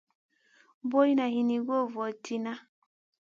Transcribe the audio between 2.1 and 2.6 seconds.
tihna.